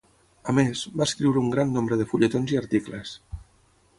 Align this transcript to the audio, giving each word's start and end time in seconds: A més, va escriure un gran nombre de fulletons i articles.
A 0.51 0.53
més, 0.59 0.79
va 1.01 1.07
escriure 1.09 1.43
un 1.43 1.51
gran 1.55 1.75
nombre 1.77 1.99
de 2.01 2.09
fulletons 2.13 2.55
i 2.57 2.61
articles. 2.65 3.15